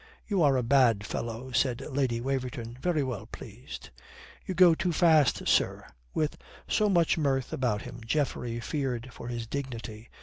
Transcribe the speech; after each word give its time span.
"You 0.25 0.41
are 0.41 0.57
a 0.57 0.63
bad 0.63 1.05
fellow," 1.05 1.51
said 1.51 1.79
Lady 1.81 2.19
Waverton, 2.19 2.75
very 2.81 3.03
well 3.03 3.27
pleased. 3.27 3.91
"You 4.47 4.55
go 4.55 4.73
too 4.73 4.91
fast, 4.91 5.47
sir;" 5.47 5.85
with 6.15 6.39
so 6.67 6.89
much 6.89 7.19
mirth 7.19 7.53
about 7.53 7.83
him 7.83 8.01
Geoffrey 8.03 8.59
feared 8.59 9.13
for 9.13 9.27
his 9.27 9.45
dignity. 9.45 10.09